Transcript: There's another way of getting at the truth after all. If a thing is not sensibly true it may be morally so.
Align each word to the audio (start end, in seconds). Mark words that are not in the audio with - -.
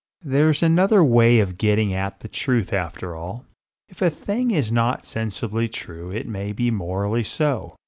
There's 0.23 0.63
another 0.63 1.03
way 1.03 1.39
of 1.39 1.59
getting 1.59 1.93
at 1.93 2.21
the 2.21 2.27
truth 2.27 2.73
after 2.73 3.15
all. 3.15 3.45
If 3.87 4.01
a 4.01 4.09
thing 4.09 4.49
is 4.49 4.71
not 4.71 5.05
sensibly 5.05 5.69
true 5.69 6.09
it 6.09 6.27
may 6.27 6.53
be 6.53 6.71
morally 6.71 7.23
so. 7.23 7.75